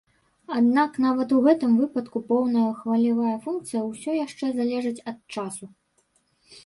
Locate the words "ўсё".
3.91-4.17